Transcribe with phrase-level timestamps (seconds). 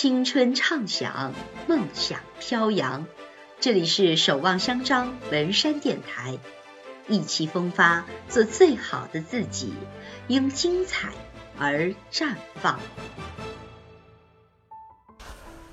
[0.00, 1.34] 青春畅想，
[1.66, 3.04] 梦想飘扬。
[3.58, 6.38] 这里是守望相张文山电台，
[7.08, 9.72] 意气风发，做最好的自己，
[10.28, 11.08] 因精彩
[11.58, 12.78] 而绽放。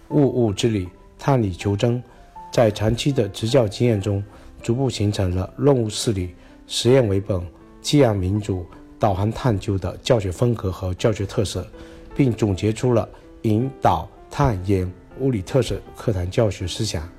[0.09, 0.89] 物物之理，
[1.19, 2.03] 探理求真，
[2.51, 4.23] 在长期的执教经验中，
[4.59, 6.33] 逐步形成了润物事理、
[6.65, 7.39] 实验为本、
[7.79, 8.65] 激扬民主、
[8.97, 11.67] 导航探究的教学风格和教学特色，
[12.15, 13.07] 并总结出了。
[13.41, 17.09] 引导探研物理特色课堂教学思想，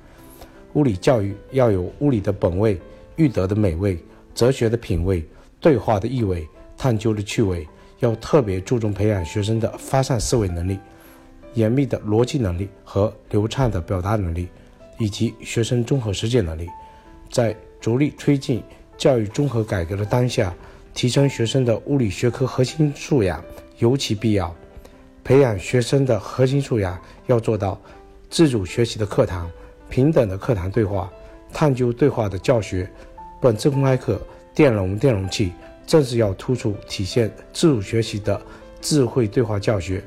[0.73, 2.79] 物理教育要有物理的本味、
[3.15, 3.97] 育德的美味、
[4.35, 5.25] 哲学的品味、
[5.59, 7.67] 对话的意味、探究的趣味，
[7.99, 10.77] 要特别注重培养学生的发散思维能力、
[11.55, 14.47] 严密的逻辑能力和流畅的表达能力，
[14.99, 16.67] 以及学生综合实践能力。
[17.31, 18.61] 在着力推进
[18.95, 20.53] 教育综合改革的当下，
[20.93, 23.43] 提升学生的物理学科核心素养
[23.79, 24.55] 尤其必要。
[25.27, 27.77] 培养学生的核心素养，要做到
[28.29, 29.51] 自主学习的课堂、
[29.89, 31.11] 平等的课堂对话、
[31.51, 32.89] 探究对话的教学。
[33.41, 34.21] 本次公开课
[34.55, 35.51] 电容电容器
[35.85, 38.41] 正是要突出体现自主学习的
[38.79, 40.01] 智慧对话教学，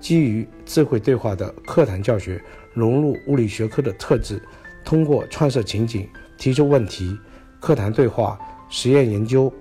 [0.00, 4.42] 基于智慧对话的课堂教学，融入物理学科的特质，
[4.84, 7.16] 通过创设情景、提出问题、
[7.60, 8.36] 课堂对话、
[8.68, 9.52] 实验研究、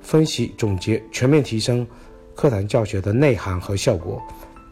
[0.00, 1.86] 分析总结，全面提升
[2.34, 4.22] 课堂教学的内涵和效果。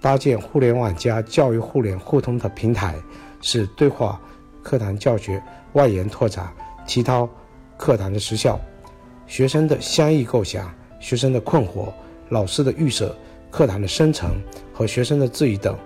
[0.01, 2.95] 搭建互联网加教育互联互通的平台，
[3.43, 4.19] 使对话
[4.63, 5.43] 课堂教学
[5.75, 6.51] 外延拓展，
[6.87, 7.29] 提高
[7.77, 8.59] 课堂的实效。
[9.27, 11.93] 学生的相异构想、学生的困惑、
[12.31, 13.15] 老师的预设、
[13.51, 15.79] 课堂的生成和学生的质疑等，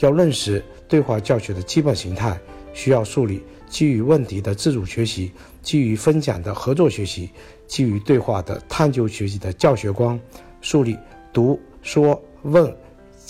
[0.00, 2.38] 要认识对话教学的基本形态，
[2.74, 5.32] 需要树立基于问题的自主学习、
[5.62, 7.30] 基于分享的合作学习、
[7.68, 10.20] 基于对话的探究学习的教学观，
[10.60, 10.98] 树立
[11.32, 12.74] 读说问。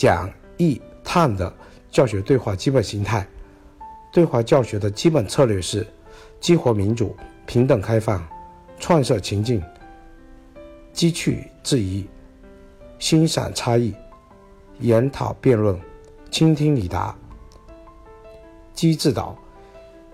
[0.01, 1.55] 讲义探的
[1.91, 3.29] 教学对话基本形态，
[4.11, 5.87] 对话教学的基本策略是：
[6.41, 8.27] 激活民主、平等开放、
[8.79, 9.63] 创设情境、
[10.95, 12.09] 激去质疑、
[12.99, 13.95] 欣赏差异、
[14.79, 15.79] 研讨辩论、
[16.31, 17.15] 倾听理答、
[18.73, 19.37] 机制导、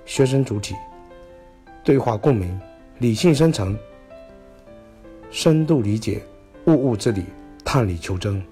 [0.05, 0.75] 学生主体、
[1.84, 2.60] 对话共鸣、
[2.99, 3.78] 理性生成、
[5.31, 6.21] 深度理解、
[6.66, 7.25] 物物之理、
[7.65, 8.44] 探理求真。